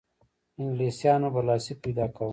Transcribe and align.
انګلیسیانو 0.59 1.27
برلاسی 1.35 1.73
پیدا 1.83 2.05
کاوه. 2.15 2.29